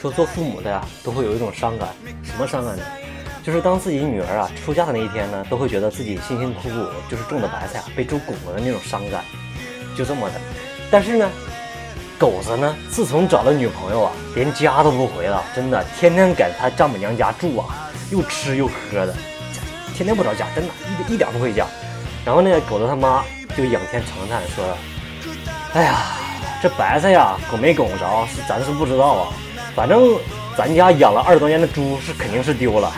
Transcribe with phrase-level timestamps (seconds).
[0.00, 1.88] 说做父母的呀，都会有一种伤感，
[2.22, 2.82] 什么伤感呢？
[3.42, 6.74] 就是当自己女儿啊出嫁的那一天呢，都会觉得自己辛辛苦苦
[7.08, 9.24] 就是种的白菜啊被猪拱了的那种伤感，
[9.96, 10.34] 就这么的。
[10.90, 11.30] 但是呢，
[12.18, 19.14] 狗子呢，自从找了女朋友啊，连家都不回了，真的天天在他丈母娘家住啊，又吃又喝的，
[19.94, 20.72] 天天不着家，真的，
[21.08, 21.66] 一一点不回家。
[22.24, 23.24] 然后那个狗子他妈
[23.56, 24.76] 就仰天长叹说
[25.72, 26.02] ：“哎呀，
[26.62, 29.32] 这白菜呀，拱没拱着，是咱是不知道啊。”
[29.74, 30.18] 反正
[30.56, 32.92] 咱家养了二十多年的猪是肯定是丢了。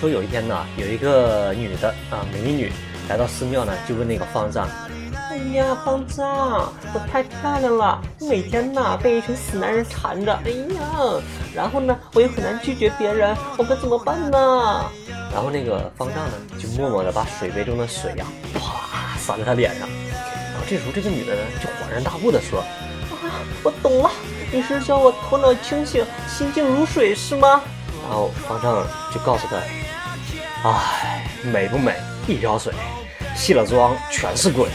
[0.00, 2.72] 说有一天呢，有一个女的啊，美女
[3.08, 4.68] 来到寺庙呢，就问那个方丈
[5.30, 11.22] ：“哎呀，方丈，我太漂亮了，每天呢被一群死男人缠着，哎呀，
[11.54, 14.84] 然后呢我又很难拒绝别人，我该怎么办呢？”
[15.32, 19.88] 然后那个方丈呢，就默默的把水杯中的水呀，啪洒在他脸上。
[19.88, 22.60] 然后这时候这个女的呢，就恍然大悟的说
[23.08, 24.10] ：“啊，我懂了，
[24.52, 27.62] 你是叫我头脑清醒，心静如水是吗？”
[28.06, 29.56] 然后方丈就告诉他
[30.68, 31.94] ：“哎，美不美
[32.28, 32.70] 一瓢水，
[33.34, 34.68] 卸了妆全是鬼。”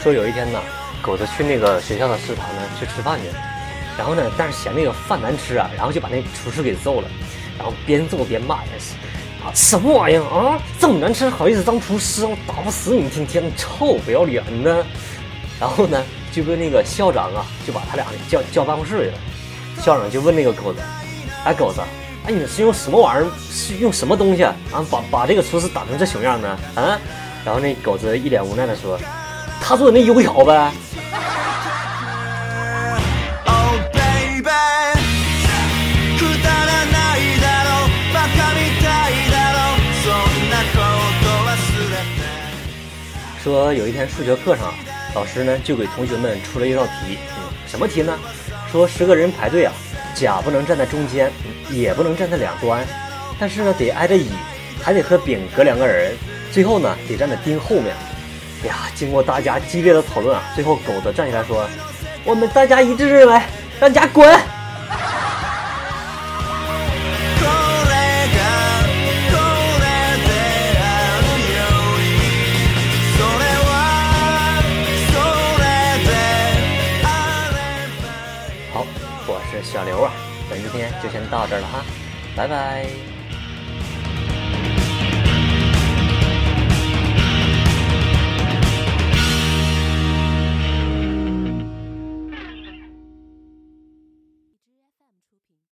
[0.00, 0.60] 说有一天呢，
[1.02, 3.24] 狗子去那个学校的食堂呢去吃饭去，
[3.98, 7.08] 然后呢，但是嫌那个饭难吃啊，然后就把那厨师给揍了，
[7.58, 8.94] 然后边揍边骂也是，
[9.44, 14.86] 啊，什么玩意儿啊，这么难吃好意思当厨师，我打不死你天天臭不要脸的。
[15.58, 16.00] 然后呢，
[16.36, 19.18] 就跟那个校长啊，就把他俩叫叫办公室去了。
[19.82, 20.80] 校长就问那个狗子，
[21.46, 21.80] 哎，狗子，
[22.26, 23.30] 哎，你是用什么玩意儿？
[23.50, 24.54] 是用什么东西啊？
[24.90, 26.58] 把把这个厨师打成这熊样呢？
[26.74, 27.00] 啊？
[27.42, 29.00] 然后那狗子一脸无奈的说。
[29.62, 30.70] 他做的那油条呗。
[43.42, 44.74] 说有一天数学课上，
[45.16, 48.18] 老师呢就给同学们出了一道题，嗯，什么题呢？
[48.70, 49.72] 说十个人排队啊，
[50.14, 51.32] 甲不能站在中间，
[51.70, 52.86] 也不能站在两端，
[53.40, 54.28] 但是呢得挨着乙，
[54.82, 56.14] 还得和丙隔两个人，
[56.52, 57.94] 最后呢得站在丁后面。
[58.62, 58.74] 哎呀！
[58.94, 61.66] 经过大家激烈的讨论啊，最后狗子站起来说
[62.22, 63.40] ：“我们大家一致认为，
[63.80, 64.28] 让甲滚。”
[79.62, 80.12] 是小刘啊，
[80.50, 81.84] 咱今天就先到这儿了哈，
[82.36, 83.15] 拜拜。